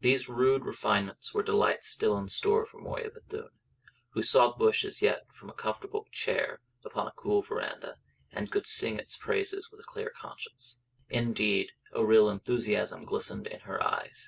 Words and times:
These 0.00 0.26
rude 0.26 0.64
refinements 0.64 1.34
were 1.34 1.42
delights 1.42 1.90
still 1.90 2.16
in 2.16 2.30
store 2.30 2.64
for 2.64 2.78
Moya 2.78 3.10
Bethune, 3.10 3.50
who 4.12 4.22
saw 4.22 4.48
the 4.48 4.56
bush 4.56 4.86
as 4.86 5.02
yet 5.02 5.26
from 5.34 5.50
a 5.50 5.52
comfortable 5.52 6.06
chair 6.10 6.62
upon 6.82 7.06
a 7.06 7.12
cool 7.14 7.42
verandah, 7.42 7.98
and 8.32 8.50
could 8.50 8.66
sing 8.66 8.98
its 8.98 9.18
praises 9.18 9.70
with 9.70 9.80
a 9.80 9.84
clear 9.86 10.08
conscience. 10.18 10.78
Indeed, 11.10 11.72
a 11.92 12.02
real 12.06 12.30
enthusiasm 12.30 13.04
glistened 13.04 13.46
in 13.48 13.60
her 13.68 13.82
eyes. 13.86 14.24